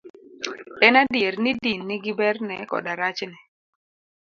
[0.87, 3.37] En adier ni din nigi berne koda rachne.